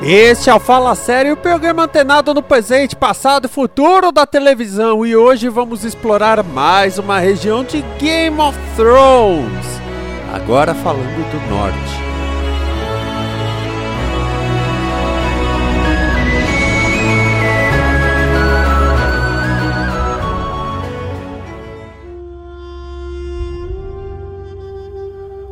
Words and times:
Este 0.00 0.48
é 0.48 0.54
o 0.54 0.60
Fala 0.60 0.94
Sério, 0.94 1.34
o 1.34 1.36
programa 1.36 1.82
antenado 1.82 2.32
no 2.32 2.40
presente, 2.40 2.94
passado 2.94 3.46
e 3.46 3.48
futuro 3.48 4.12
da 4.12 4.24
televisão. 4.24 5.04
E 5.04 5.16
hoje 5.16 5.48
vamos 5.48 5.84
explorar 5.84 6.44
mais 6.44 6.98
uma 6.98 7.18
região 7.18 7.64
de 7.64 7.82
Game 7.98 8.40
of 8.40 8.56
Thrones. 8.76 9.66
Agora 10.32 10.72
falando 10.72 11.02
do 11.02 11.50
norte. 11.50 11.98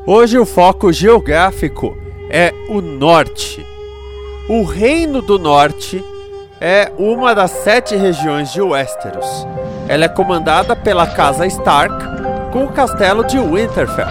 Hoje 0.06 0.38
o 0.38 0.46
foco 0.46 0.92
geográfico 0.92 1.96
é 2.30 2.52
o 2.68 2.80
norte. 2.80 3.75
O 4.48 4.62
Reino 4.62 5.20
do 5.20 5.40
Norte 5.40 6.04
é 6.60 6.92
uma 6.96 7.34
das 7.34 7.50
sete 7.50 7.96
regiões 7.96 8.52
de 8.52 8.62
Westeros. 8.62 9.26
Ela 9.88 10.04
é 10.04 10.08
comandada 10.08 10.76
pela 10.76 11.04
Casa 11.04 11.44
Stark, 11.48 11.92
com 12.52 12.62
o 12.62 12.72
castelo 12.72 13.24
de 13.24 13.40
Winterfell. 13.40 14.06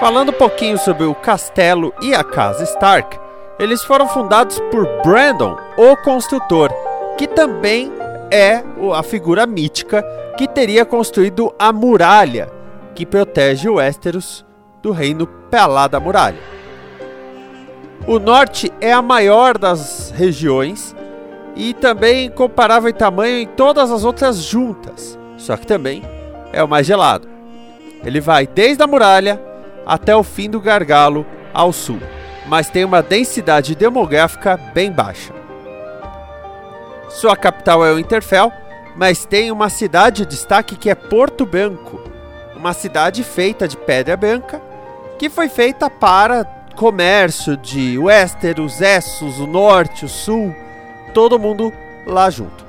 Falando 0.00 0.30
um 0.30 0.32
pouquinho 0.32 0.78
sobre 0.78 1.04
o 1.04 1.14
castelo 1.14 1.92
e 2.00 2.14
a 2.14 2.24
Casa 2.24 2.64
Stark, 2.64 3.18
eles 3.58 3.84
foram 3.84 4.08
fundados 4.08 4.58
por 4.70 4.88
Brandon, 5.04 5.58
o 5.76 5.94
construtor, 5.98 6.70
que 7.18 7.28
também 7.28 7.92
é 8.30 8.64
a 8.94 9.02
figura 9.02 9.46
mítica 9.46 10.02
que 10.38 10.48
teria 10.48 10.86
construído 10.86 11.54
a 11.58 11.70
muralha 11.70 12.50
que 12.94 13.04
protege 13.04 13.68
Westeros 13.68 14.42
do 14.80 14.90
reino 14.90 15.26
Pelá 15.26 15.86
da 15.86 16.00
Muralha. 16.00 16.51
O 18.06 18.18
norte 18.18 18.72
é 18.80 18.92
a 18.92 19.00
maior 19.00 19.56
das 19.56 20.12
regiões 20.16 20.94
e 21.54 21.72
também 21.72 22.28
comparável 22.28 22.90
em 22.90 22.94
tamanho 22.94 23.38
em 23.38 23.46
todas 23.46 23.92
as 23.92 24.02
outras 24.02 24.38
juntas, 24.38 25.16
só 25.36 25.56
que 25.56 25.66
também 25.66 26.02
é 26.52 26.62
o 26.64 26.68
mais 26.68 26.84
gelado. 26.84 27.28
Ele 28.04 28.20
vai 28.20 28.44
desde 28.44 28.82
a 28.82 28.88
muralha 28.88 29.40
até 29.86 30.14
o 30.16 30.24
fim 30.24 30.50
do 30.50 30.60
gargalo 30.60 31.24
ao 31.54 31.72
sul, 31.72 32.00
mas 32.48 32.68
tem 32.68 32.84
uma 32.84 33.02
densidade 33.02 33.76
demográfica 33.76 34.56
bem 34.74 34.90
baixa. 34.90 35.32
Sua 37.08 37.36
capital 37.36 37.86
é 37.86 37.92
o 37.92 38.00
Interfell, 38.00 38.52
mas 38.96 39.24
tem 39.24 39.52
uma 39.52 39.68
cidade 39.68 40.22
de 40.22 40.30
destaque 40.30 40.74
que 40.74 40.90
é 40.90 40.94
Porto 40.96 41.46
Branco, 41.46 42.00
uma 42.56 42.72
cidade 42.72 43.22
feita 43.22 43.68
de 43.68 43.76
pedra 43.76 44.16
branca 44.16 44.60
que 45.18 45.30
foi 45.30 45.48
feita 45.48 45.88
para 45.88 46.44
comércio 46.72 47.56
de 47.56 47.98
Westeros, 47.98 48.80
Essos, 48.80 49.38
o 49.38 49.46
Norte, 49.46 50.04
o 50.04 50.08
Sul, 50.08 50.54
todo 51.14 51.38
mundo 51.38 51.72
lá 52.06 52.30
junto. 52.30 52.64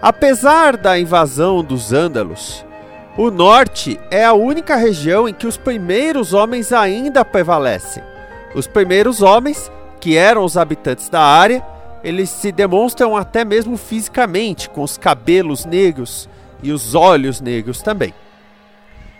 Apesar 0.00 0.76
da 0.76 0.98
invasão 0.98 1.62
dos 1.62 1.92
Ândalos, 1.92 2.64
o 3.16 3.30
Norte 3.30 4.00
é 4.10 4.24
a 4.24 4.32
única 4.32 4.74
região 4.74 5.28
em 5.28 5.34
que 5.34 5.46
os 5.46 5.56
primeiros 5.56 6.32
homens 6.32 6.72
ainda 6.72 7.24
prevalecem. 7.24 8.02
Os 8.54 8.66
primeiros 8.66 9.22
homens, 9.22 9.70
que 10.00 10.16
eram 10.16 10.44
os 10.44 10.56
habitantes 10.56 11.08
da 11.08 11.20
área, 11.20 11.64
eles 12.02 12.30
se 12.30 12.50
demonstram 12.50 13.16
até 13.16 13.44
mesmo 13.44 13.76
fisicamente, 13.76 14.68
com 14.68 14.82
os 14.82 14.98
cabelos 14.98 15.64
negros 15.64 16.28
e 16.62 16.72
os 16.72 16.94
olhos 16.94 17.40
negros 17.40 17.80
também. 17.80 18.12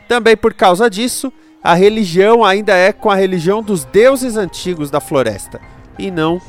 Também 0.09 0.37
por 0.37 0.53
causa 0.53 0.91
disso, 0.91 1.33
a 1.63 1.75
religião 1.75 2.45
ainda 2.45 2.75
é 2.75 2.93
com 2.93 3.09
a 3.09 3.15
religião 3.15 3.63
dos 3.63 3.85
deuses 3.85 4.37
antigos 4.37 4.91
da 4.91 5.01
floresta 5.01 5.61
e 5.97 6.11
não 6.11 6.41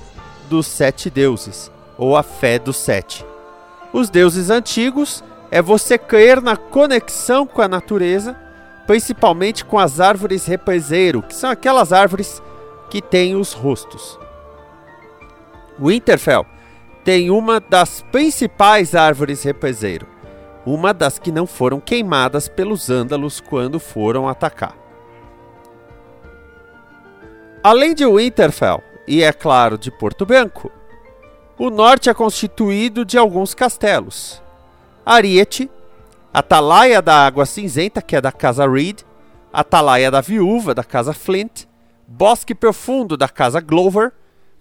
dos 0.50 0.66
sete 0.66 1.10
deuses 1.10 1.72
ou 1.98 2.18
a 2.18 2.24
fé 2.24 2.58
dos 2.58 2.78
sete. 2.78 3.24
Os 3.92 4.10
deuses 4.10 4.50
antigos 4.50 5.24
é 5.52 5.62
você 5.62 6.00
crer 6.00 6.42
na 6.42 6.58
conexão 6.58 7.46
com 7.46 7.62
a 7.62 7.68
natureza, 7.68 8.36
principalmente 8.88 9.64
com 9.64 9.78
as 9.78 10.00
árvores 10.00 10.48
represeiro, 10.48 11.22
que 11.22 11.36
são 11.36 11.52
aquelas 11.52 11.94
árvores 11.94 12.42
que 12.90 13.00
têm 13.00 13.36
os 13.36 13.54
rostos. 13.54 14.18
Winterfell 15.80 16.46
tem 17.04 17.30
uma 17.30 17.60
das 17.60 18.02
principais 18.12 18.96
árvores 18.96 19.44
represeiro, 19.44 20.08
uma 20.66 20.92
das 20.92 21.20
que 21.20 21.32
não 21.32 21.46
foram 21.46 21.80
queimadas 21.80 22.48
pelos 22.48 22.90
ândalos 22.90 23.40
quando 23.40 23.80
foram 23.80 24.28
atacar. 24.28 24.83
Além 27.64 27.96
de 27.96 28.06
Winterfell 28.06 28.84
e, 29.08 29.24
é 29.24 29.32
claro, 29.32 29.78
de 29.78 29.90
Porto 29.90 30.26
Branco, 30.26 30.70
o 31.58 31.70
norte 31.70 32.10
é 32.10 32.14
constituído 32.14 33.06
de 33.06 33.18
alguns 33.18 33.54
castelos. 33.54 34.44
Ariete, 35.06 35.72
Atalaia 36.34 37.02
da 37.02 37.26
Água 37.26 37.46
Cinzenta, 37.46 38.02
que 38.02 38.18
é 38.18 38.22
da 38.22 38.34
Casa 38.34 38.70
Reed, 38.70 39.04
Atalaia 39.54 40.12
da 40.12 40.20
Viúva, 40.20 40.76
da 40.76 40.84
Casa 40.84 41.14
Flint, 41.14 41.64
Bosque 42.06 42.54
Profundo, 42.54 43.16
da 43.16 43.30
Casa 43.30 43.62
Glover, 43.62 44.12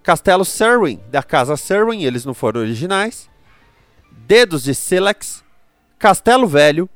Castelo 0.04 0.44
Serwyn, 0.44 1.00
da 1.10 1.24
Casa 1.24 1.56
Serwyn, 1.56 2.04
eles 2.04 2.24
não 2.24 2.34
foram 2.34 2.60
originais, 2.60 3.28
Dedos 4.12 4.62
de 4.62 4.76
Silex, 4.76 5.42
Castelo 5.98 6.46
Velho, 6.46 6.88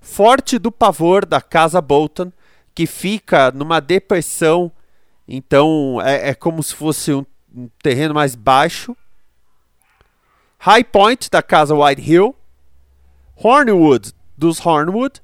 Forte 0.00 0.60
do 0.60 0.70
Pavor, 0.70 1.26
da 1.26 1.40
Casa 1.40 1.80
Bolton, 1.80 2.30
que 2.72 2.86
fica 2.86 3.50
numa 3.50 3.80
depressão 3.80 4.70
então 5.32 6.02
é, 6.04 6.30
é 6.30 6.34
como 6.34 6.60
se 6.60 6.74
fosse 6.74 7.14
um, 7.14 7.24
um, 7.54 7.70
terreno 7.80 8.12
mais 8.12 8.34
baixo. 8.34 8.96
High 10.58 10.82
Point 10.82 11.30
da 11.30 11.40
casa 11.40 11.72
White 11.72 12.02
Hill. 12.02 12.34
Hornwood 13.36 14.12
dos 14.36 14.58
Hornwood. 14.64 15.22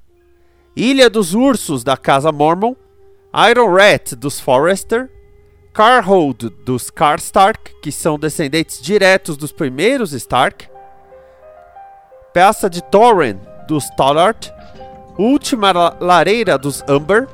Ilha 0.77 1.11
dos 1.11 1.35
Ursos 1.35 1.83
da 1.83 1.97
casa 1.97 2.31
Mormon. 2.31 2.77
Iron 3.51 3.75
Rat 3.75 4.13
dos 4.15 4.39
Forrester. 4.39 5.11
Carhold 5.75 6.51
dos 6.65 6.89
Karstark, 6.89 7.81
que 7.83 7.91
são 7.91 8.19
descendentes 8.19 8.81
diretos 8.81 9.37
dos 9.37 9.51
primeiros 9.51 10.13
Stark. 10.13 10.71
Peça 12.33 12.71
de 12.71 12.81
Torren 12.81 13.41
dos 13.67 13.91
Tollart. 13.97 14.51
Última 15.19 15.73
Lareira 16.01 16.57
dos 16.57 16.83
Umber. 16.89 17.29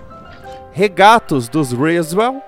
Regatos 0.73 1.51
dos 1.51 1.71
Riswell 1.73 2.43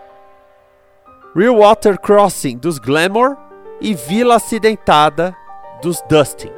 Real 1.37 1.57
Water 1.57 1.99
Crossing 1.99 2.59
dos 2.59 2.79
Glamour 2.79 3.37
e 3.81 3.93
Vila 3.93 4.37
Acidentada 4.37 5.35
dos 5.83 6.01
Dustin. 6.09 6.51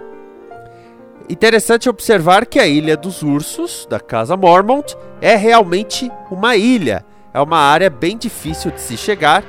Interessante 1.30 1.88
observar 1.88 2.44
que 2.44 2.58
a 2.58 2.66
Ilha 2.66 2.94
dos 2.94 3.22
Ursos, 3.22 3.86
da 3.88 3.98
Casa 3.98 4.36
Mormont, 4.36 4.94
é 5.22 5.34
realmente 5.34 6.12
uma 6.30 6.56
ilha. 6.56 7.06
É 7.32 7.40
uma 7.40 7.56
área 7.56 7.88
bem 7.88 8.18
difícil 8.18 8.70
de 8.70 8.82
se 8.82 8.98
chegar 8.98 9.42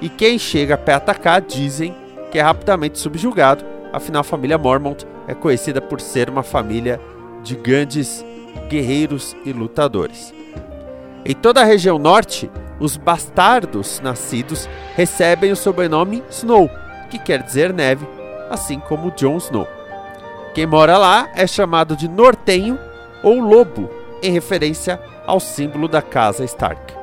e 0.00 0.08
quem 0.08 0.38
chega 0.38 0.78
para 0.78 0.94
atacar 0.94 1.40
dizem 1.40 1.92
que 2.30 2.38
é 2.38 2.42
rapidamente 2.42 3.00
subjugado. 3.00 3.64
Afinal, 3.92 4.20
a 4.20 4.24
família 4.24 4.56
Mormont 4.56 5.04
é 5.26 5.34
conhecida 5.34 5.80
por 5.80 6.00
ser 6.00 6.30
uma 6.30 6.44
família 6.44 7.00
de 7.42 7.56
grandes 7.56 8.24
guerreiros 8.68 9.36
e 9.44 9.52
lutadores. 9.52 10.32
Em 11.24 11.34
toda 11.34 11.62
a 11.62 11.64
região 11.64 11.98
norte, 11.98 12.48
os 12.80 12.96
bastardos 12.96 14.00
nascidos 14.00 14.68
recebem 14.94 15.52
o 15.52 15.56
sobrenome 15.56 16.22
Snow, 16.30 16.70
que 17.10 17.18
quer 17.18 17.42
dizer 17.42 17.72
neve, 17.72 18.06
assim 18.50 18.78
como 18.78 19.10
Jon 19.12 19.36
Snow. 19.38 19.66
Quem 20.54 20.66
mora 20.66 20.96
lá 20.98 21.28
é 21.34 21.46
chamado 21.46 21.96
de 21.96 22.08
Nortenho 22.08 22.78
ou 23.22 23.40
Lobo, 23.40 23.90
em 24.22 24.32
referência 24.32 25.00
ao 25.26 25.38
símbolo 25.38 25.88
da 25.88 26.02
casa 26.02 26.44
Stark. 26.44 26.94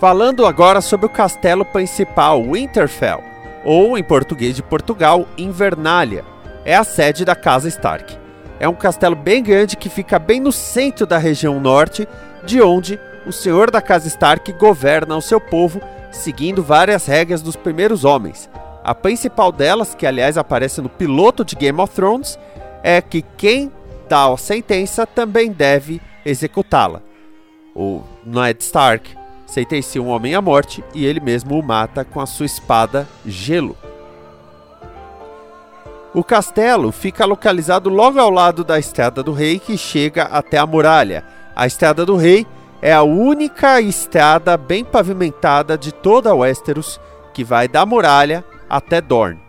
Falando 0.00 0.44
agora 0.44 0.80
sobre 0.80 1.06
o 1.06 1.08
castelo 1.08 1.64
principal, 1.64 2.42
Winterfell. 2.42 3.22
ou 3.64 3.96
em 3.96 4.02
português 4.02 4.56
de 4.56 4.62
Portugal, 4.62 5.28
Invernália. 5.38 6.24
É 6.64 6.74
a 6.74 6.82
sede 6.82 7.24
da 7.24 7.36
Casa 7.36 7.68
Stark. 7.68 8.18
É 8.58 8.68
um 8.68 8.74
castelo 8.74 9.14
bem 9.14 9.42
grande 9.42 9.76
que 9.76 9.88
fica 9.88 10.18
bem 10.18 10.40
no 10.40 10.50
centro 10.50 11.06
da 11.06 11.18
região 11.18 11.60
norte, 11.60 12.08
de 12.44 12.60
onde 12.60 12.98
o 13.26 13.32
senhor 13.32 13.70
da 13.70 13.80
Casa 13.80 14.08
Stark 14.08 14.52
governa 14.52 15.16
o 15.16 15.22
seu 15.22 15.40
povo, 15.40 15.80
seguindo 16.10 16.62
várias 16.62 17.06
regras 17.06 17.40
dos 17.40 17.56
primeiros 17.56 18.04
homens. 18.04 18.50
A 18.84 18.94
principal 18.94 19.52
delas, 19.52 19.94
que 19.94 20.06
aliás 20.06 20.36
aparece 20.36 20.80
no 20.80 20.88
piloto 20.88 21.44
de 21.44 21.54
Game 21.54 21.80
of 21.80 21.94
Thrones, 21.94 22.38
é 22.82 23.00
que 23.00 23.22
quem 23.22 23.70
dá 24.08 24.26
a 24.26 24.36
sentença 24.36 25.06
também 25.06 25.52
deve 25.52 26.00
executá-la. 26.24 27.00
O 27.74 28.02
Ned 28.24 28.62
Stark 28.62 29.16
sentencia 29.46 30.02
um 30.02 30.08
homem 30.08 30.34
à 30.34 30.40
morte 30.40 30.82
e 30.94 31.04
ele 31.06 31.20
mesmo 31.20 31.58
o 31.58 31.62
mata 31.62 32.04
com 32.04 32.20
a 32.20 32.26
sua 32.26 32.46
espada 32.46 33.08
Gelo. 33.24 33.76
O 36.14 36.22
castelo 36.22 36.92
fica 36.92 37.24
localizado 37.24 37.88
logo 37.88 38.18
ao 38.18 38.30
lado 38.30 38.62
da 38.62 38.78
Estrada 38.78 39.22
do 39.22 39.32
Rei 39.32 39.58
que 39.58 39.78
chega 39.78 40.24
até 40.24 40.58
a 40.58 40.66
muralha. 40.66 41.24
A 41.54 41.66
Estrada 41.66 42.06
do 42.06 42.16
Rei 42.16 42.46
é 42.80 42.92
a 42.92 43.02
única 43.02 43.80
estrada 43.80 44.56
bem 44.56 44.84
pavimentada 44.84 45.78
de 45.78 45.92
toda 45.92 46.34
Westeros 46.34 47.00
que 47.32 47.44
vai 47.44 47.68
da 47.68 47.86
muralha 47.86 48.44
até 48.68 49.00
Dorne. 49.00 49.40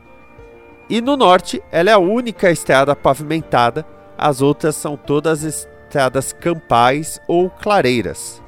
E 0.89 1.01
no 1.01 1.17
norte, 1.17 1.63
ela 1.71 1.89
é 1.89 1.93
a 1.93 1.97
única 1.97 2.51
estrada 2.51 2.95
pavimentada, 2.95 3.85
as 4.17 4.41
outras 4.41 4.75
são 4.75 4.95
todas 4.95 5.43
estradas 5.43 6.33
campais 6.33 7.19
ou 7.27 7.49
clareiras. 7.49 8.43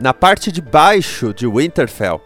Na 0.00 0.14
parte 0.14 0.50
de 0.50 0.62
baixo 0.62 1.34
de 1.34 1.46
Winterfell 1.46 2.20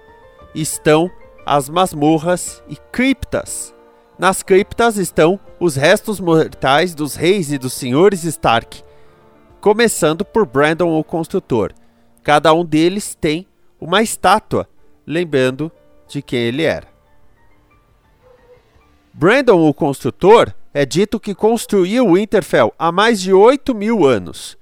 estão 0.54 1.10
as 1.44 1.68
masmorras 1.68 2.62
e 2.68 2.76
criptas. 2.90 3.74
Nas 4.18 4.42
criptas 4.42 4.96
estão 4.96 5.40
os 5.58 5.74
restos 5.74 6.20
mortais 6.20 6.94
dos 6.94 7.16
reis 7.16 7.50
e 7.50 7.58
dos 7.58 7.72
senhores 7.72 8.24
Stark, 8.24 8.84
começando 9.62 10.24
por 10.24 10.44
Brandon 10.44 10.98
o 10.98 11.04
Construtor. 11.04 11.72
Cada 12.24 12.52
um 12.52 12.64
deles 12.64 13.14
tem 13.14 13.46
uma 13.80 14.02
estátua, 14.02 14.68
lembrando 15.06 15.70
de 16.08 16.20
quem 16.20 16.40
ele 16.40 16.64
era. 16.64 16.88
Brandon 19.14 19.68
o 19.68 19.72
Construtor 19.72 20.52
é 20.74 20.84
dito 20.84 21.20
que 21.20 21.32
construiu 21.32 22.12
Winterfell 22.12 22.74
há 22.76 22.90
mais 22.90 23.20
de 23.20 23.32
8 23.32 23.72
mil 23.72 24.04
anos. 24.04 24.58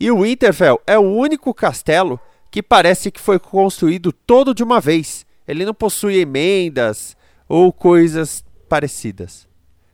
E 0.00 0.10
o 0.10 0.22
Winterfell 0.22 0.80
é 0.86 0.98
o 0.98 1.02
único 1.02 1.52
castelo 1.52 2.18
que 2.50 2.62
parece 2.62 3.10
que 3.10 3.20
foi 3.20 3.38
construído 3.38 4.10
todo 4.10 4.54
de 4.54 4.62
uma 4.62 4.80
vez. 4.80 5.26
Ele 5.46 5.66
não 5.66 5.74
possui 5.74 6.16
emendas 6.16 7.14
ou 7.46 7.70
coisas 7.70 8.42
parecidas. 8.70 9.46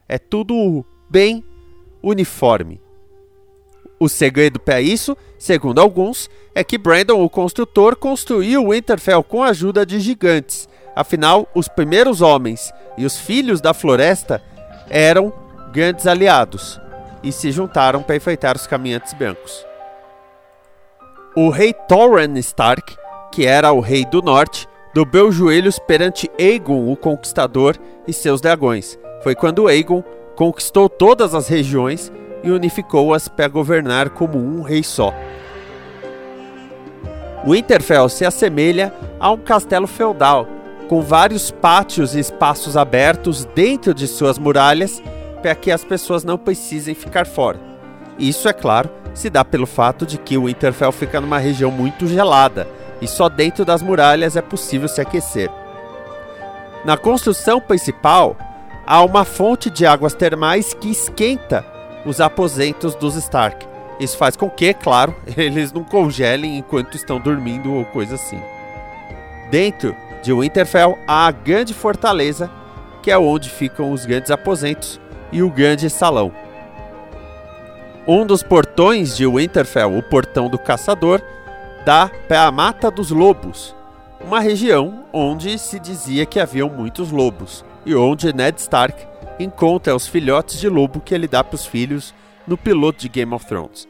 É 0.09 0.19
tudo 0.19 0.87
bem 1.11 1.45
uniforme. 2.01 2.81
O 4.03 4.09
segredo 4.09 4.59
para 4.59 4.81
isso, 4.81 5.15
segundo 5.39 5.79
alguns, 5.79 6.31
é 6.55 6.65
que 6.65 6.79
Brandon, 6.79 7.23
o 7.23 7.29
construtor, 7.29 7.95
construiu 7.95 8.71
Winterfell 8.71 9.23
com 9.23 9.43
a 9.43 9.49
ajuda 9.49 9.85
de 9.85 10.01
gigantes. 10.01 10.67
Afinal, 10.97 11.47
os 11.55 11.69
primeiros 11.69 12.23
homens 12.23 12.73
e 12.97 13.05
os 13.05 13.19
filhos 13.19 13.61
da 13.61 13.75
floresta 13.75 14.43
eram 14.89 15.31
grandes 15.71 16.07
aliados 16.07 16.81
e 17.23 17.31
se 17.31 17.53
juntaram 17.53 18.03
para 18.03 18.17
enfrentar 18.17 18.57
os 18.57 18.67
caminhantes 18.67 19.13
brancos. 19.13 19.67
O 21.37 21.51
rei 21.51 21.75
Thorin 21.75 22.39
Stark, 22.39 22.97
que 23.31 23.45
era 23.45 23.71
o 23.71 23.81
rei 23.81 24.07
do 24.07 24.23
norte, 24.23 24.67
dobrou 24.95 25.31
joelhos 25.31 25.79
perante 25.79 26.29
Aegon, 26.41 26.91
o 26.91 26.97
Conquistador, 26.97 27.77
e 28.09 28.15
seus 28.15 28.41
dragões. 28.41 28.99
Foi 29.23 29.35
quando 29.35 29.69
Aegon 29.69 30.03
conquistou 30.35 30.89
todas 30.89 31.35
as 31.35 31.49
regiões 31.49 32.11
e 32.43 32.51
unificou-as 32.51 33.29
para 33.29 33.49
governar 33.49 34.11
como 34.11 34.39
um 34.39 34.63
rei 34.63 34.83
só. 34.83 35.15
Winterfell 37.47 38.09
se 38.09 38.25
assemelha 38.25 38.93
a 39.19 39.31
um 39.31 39.39
castelo 39.39 39.87
feudal, 39.87 40.47
com 40.89 41.01
vários 41.01 41.51
pátios 41.51 42.15
e 42.15 42.19
espaços 42.19 42.77
abertos 42.77 43.45
dentro 43.55 43.95
de 43.95 44.07
suas 44.07 44.39
muralhas 44.39 45.03
para 45.43 45.55
que 45.55 45.71
as 45.71 45.85
pessoas 45.85 46.25
não 46.25 46.37
precisem 46.37 46.95
ficar 46.95 47.27
fora. 47.27 47.59
Isso, 48.19 48.49
é 48.49 48.53
claro, 48.53 48.91
se 49.15 49.31
dá 49.31 49.45
pelo 49.45 49.67
fato 49.67 50.05
de 50.05 50.19
que 50.19 50.37
o 50.37 50.45
Winterfell 50.45 50.93
fica 50.93 51.21
numa 51.21 51.39
região 51.39 51.71
muito 51.71 52.07
gelada 52.07 52.69
e 53.01 53.09
só 53.09 53.29
dentro 53.29 53.65
das 53.65 53.83
muralhas 53.83 54.37
é 54.37 54.43
possível 54.43 54.89
se 54.89 55.01
aquecer. 55.01 55.51
Na 56.85 56.97
construção 56.97 57.61
principal, 57.61 58.37
há 58.87 59.03
uma 59.03 59.25
fonte 59.25 59.71
de 59.71 59.87
águas 59.87 60.15
termais 60.15 60.75
que 60.75 60.91
esquenta 60.91 61.65
os 62.05 62.21
aposentos 62.21 62.95
dos 62.95 63.15
Stark. 63.17 63.67
Isso 63.99 64.17
faz 64.17 64.37
com 64.37 64.49
que, 64.49 64.73
claro, 64.73 65.15
eles 65.37 65.73
não 65.73 65.85
congelem 65.85 66.59
enquanto 66.59 66.97
estão 66.97 67.21
dormindo 67.21 67.73
ou 67.73 67.85
coisa 67.85 68.15
assim. 68.15 68.41
Dentro 69.51 69.95
de 70.23 70.33
Winterfell 70.33 70.99
há 71.07 71.27
a 71.27 71.31
grande 71.31 71.75
fortaleza, 71.75 72.51
que 73.03 73.11
é 73.11 73.19
onde 73.19 73.51
ficam 73.51 73.93
os 73.93 74.07
grandes 74.07 74.31
aposentos 74.31 75.01
e 75.33 75.43
o 75.43 75.51
grande 75.51 75.89
salão. 75.91 76.33
Um 78.07 78.27
dos 78.27 78.43
portões 78.43 79.17
de 79.17 79.27
Winterfell, 79.27 79.97
o 79.97 80.03
Portão 80.03 80.49
do 80.49 80.59
Caçador, 80.59 81.21
dá 81.85 82.11
para 82.27 82.45
a 82.45 82.51
Mata 82.51 82.91
dos 82.91 83.11
Lobos, 83.11 83.75
uma 84.21 84.41
região 84.41 85.05
onde 85.13 85.59
se 85.59 85.79
dizia 85.79 86.27
que 86.27 86.39
haviam 86.39 86.69
muitos 86.69 87.11
lobos 87.11 87.65
e 87.87 87.95
onde 87.95 88.33
Ned 88.33 88.61
Stark 88.61 89.07
encontra 89.45 89.95
os 89.95 90.07
filhotes 90.07 90.59
de 90.59 90.69
lobo 90.69 91.01
que 91.01 91.15
ele 91.15 91.29
dá 91.29 91.43
para 91.43 91.55
os 91.55 91.67
filhos 91.67 92.15
no 92.47 92.57
piloto 92.57 93.01
de 93.01 93.09
Game 93.09 93.33
of 93.35 93.47
Thrones. 93.47 93.89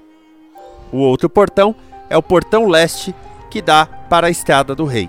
O 0.92 0.98
outro 0.98 1.28
portão 1.28 1.74
é 2.08 2.16
o 2.16 2.22
Portão 2.22 2.66
Leste, 2.66 3.14
que 3.50 3.62
dá 3.62 3.86
para 3.86 4.26
a 4.26 4.30
Estrada 4.30 4.74
do 4.74 4.84
Rei. 4.84 5.08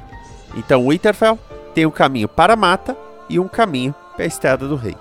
Então 0.55 0.87
Winterfell 0.87 1.37
tem 1.73 1.85
um 1.85 1.91
caminho 1.91 2.27
para 2.27 2.53
a 2.53 2.57
mata 2.57 2.95
e 3.29 3.39
um 3.39 3.47
caminho 3.47 3.93
para 4.15 4.23
a 4.23 4.27
Estrada 4.27 4.67
do 4.67 4.75
Rei. 4.75 4.95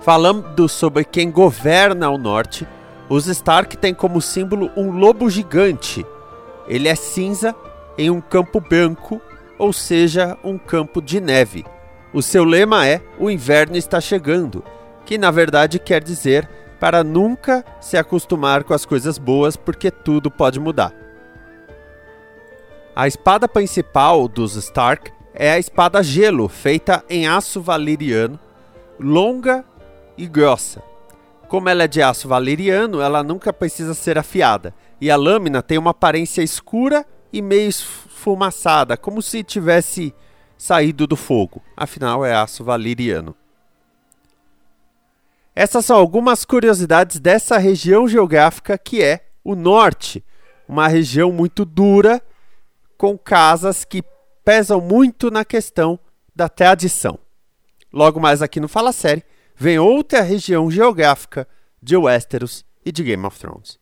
Falando 0.00 0.68
sobre 0.68 1.04
quem 1.04 1.30
governa 1.30 2.10
o 2.10 2.18
norte, 2.18 2.66
os 3.08 3.26
Stark 3.26 3.76
têm 3.76 3.94
como 3.94 4.20
símbolo 4.20 4.70
um 4.76 4.90
lobo 4.90 5.30
gigante. 5.30 6.04
Ele 6.66 6.88
é 6.88 6.94
cinza 6.94 7.54
em 7.96 8.10
um 8.10 8.20
campo 8.20 8.60
branco, 8.60 9.20
ou 9.58 9.72
seja, 9.72 10.36
um 10.42 10.58
campo 10.58 11.00
de 11.00 11.20
neve. 11.20 11.64
O 12.12 12.20
seu 12.20 12.44
lema 12.44 12.86
é: 12.86 13.02
O 13.18 13.30
inverno 13.30 13.76
está 13.76 14.00
chegando, 14.00 14.64
que 15.04 15.16
na 15.16 15.30
verdade 15.30 15.78
quer 15.78 16.02
dizer 16.02 16.48
para 16.78 17.04
nunca 17.04 17.64
se 17.80 17.96
acostumar 17.96 18.64
com 18.64 18.74
as 18.74 18.84
coisas 18.84 19.16
boas, 19.16 19.56
porque 19.56 19.90
tudo 19.90 20.30
pode 20.30 20.58
mudar. 20.58 20.92
A 22.94 23.06
espada 23.06 23.48
principal 23.48 24.26
dos 24.26 24.56
Stark 24.56 25.12
é 25.32 25.52
a 25.52 25.58
espada 25.58 26.02
gelo, 26.02 26.48
feita 26.48 27.04
em 27.08 27.26
aço 27.26 27.60
valeriano, 27.60 28.38
longa 28.98 29.64
e 30.18 30.26
grossa. 30.26 30.82
Como 31.48 31.68
ela 31.68 31.84
é 31.84 31.88
de 31.88 32.02
aço 32.02 32.28
valeriano, 32.28 33.00
ela 33.00 33.22
nunca 33.22 33.52
precisa 33.52 33.94
ser 33.94 34.18
afiada, 34.18 34.74
e 35.00 35.10
a 35.10 35.16
lâmina 35.16 35.62
tem 35.62 35.78
uma 35.78 35.92
aparência 35.92 36.42
escura 36.42 37.06
e 37.32 37.40
meio 37.40 37.68
esfumaçada, 37.68 38.96
como 38.96 39.22
se 39.22 39.42
tivesse 39.42 40.12
saído 40.62 41.08
do 41.08 41.16
fogo. 41.16 41.60
Afinal, 41.76 42.24
é 42.24 42.32
aço 42.32 42.62
valeriano. 42.62 43.34
Essas 45.56 45.84
são 45.84 45.96
algumas 45.96 46.44
curiosidades 46.44 47.18
dessa 47.18 47.58
região 47.58 48.06
geográfica 48.06 48.78
que 48.78 49.02
é 49.02 49.26
o 49.42 49.56
norte, 49.56 50.24
uma 50.68 50.86
região 50.86 51.32
muito 51.32 51.64
dura, 51.64 52.22
com 52.96 53.18
casas 53.18 53.84
que 53.84 54.04
pesam 54.44 54.80
muito 54.80 55.32
na 55.32 55.44
questão 55.44 55.98
da 56.32 56.48
tradição. 56.48 57.18
Logo 57.92 58.20
mais 58.20 58.40
aqui 58.40 58.60
no 58.60 58.68
Fala 58.68 58.92
Série, 58.92 59.24
vem 59.56 59.80
outra 59.80 60.20
região 60.20 60.70
geográfica 60.70 61.46
de 61.82 61.96
Westeros 61.96 62.64
e 62.86 62.92
de 62.92 63.02
Game 63.02 63.26
of 63.26 63.36
Thrones. 63.36 63.81